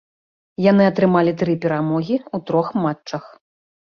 [0.71, 3.29] Яны атрымалі тры перамогі ў трох матчах.